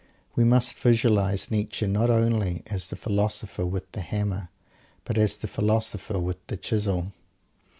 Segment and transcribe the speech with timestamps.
[0.35, 4.49] We must visualize Nietzsche not only as the Philosopher with the Hammer;
[5.05, 7.13] but as the Philosopher with the Chisel.